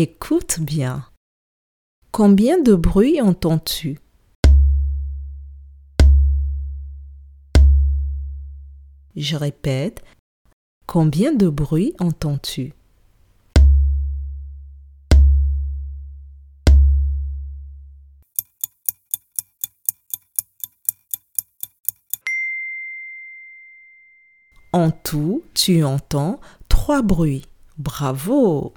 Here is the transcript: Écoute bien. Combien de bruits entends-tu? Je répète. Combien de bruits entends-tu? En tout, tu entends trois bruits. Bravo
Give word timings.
Écoute 0.00 0.60
bien. 0.60 1.04
Combien 2.12 2.62
de 2.62 2.76
bruits 2.76 3.20
entends-tu? 3.20 3.98
Je 9.16 9.34
répète. 9.34 10.04
Combien 10.86 11.34
de 11.34 11.48
bruits 11.48 11.94
entends-tu? 11.98 12.74
En 24.72 24.92
tout, 24.92 25.42
tu 25.54 25.82
entends 25.82 26.38
trois 26.68 27.02
bruits. 27.02 27.46
Bravo 27.78 28.74